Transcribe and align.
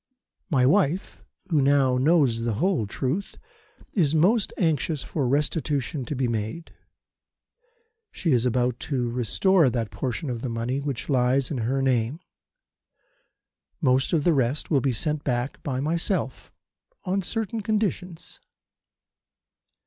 "My 0.49 0.65
wife, 0.65 1.23
who 1.51 1.61
now 1.61 1.95
knows 1.99 2.41
the 2.41 2.55
whole 2.55 2.87
truth, 2.87 3.37
is 3.93 4.15
most 4.15 4.51
anxious 4.57 5.03
for 5.03 5.27
restitution 5.27 6.05
to 6.05 6.15
be 6.15 6.27
made. 6.27 6.73
She 8.11 8.31
is 8.31 8.43
about 8.43 8.79
to 8.89 9.11
restore 9.11 9.69
that 9.69 9.91
portion 9.91 10.31
of 10.31 10.41
the 10.41 10.49
money 10.49 10.79
which 10.79 11.07
lies 11.07 11.51
in 11.51 11.59
her 11.59 11.83
name. 11.83 12.19
Most 13.79 14.11
of 14.11 14.23
the 14.23 14.33
rest 14.33 14.71
will 14.71 14.81
be 14.81 14.91
sent 14.91 15.23
back 15.23 15.61
by 15.61 15.79
myself, 15.79 16.51
on 17.05 17.21
certain 17.21 17.61
conditions. 17.61 18.39